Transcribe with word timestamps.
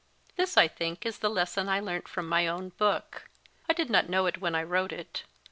This, 0.35 0.57
I 0.57 0.67
think, 0.67 1.05
is 1.05 1.19
the 1.19 1.29
lesson 1.29 1.69
I 1.69 1.79
learnt 1.79 2.07
from 2.07 2.27
my 2.27 2.47
own 2.47 2.69
book. 2.69 3.29
I 3.69 3.73
did 3.73 3.91
not 3.91 4.09
know 4.09 4.25
it 4.25 4.41
when 4.41 4.55
I 4.55 4.63
wrote 4.63 4.91
it. 4.91 5.25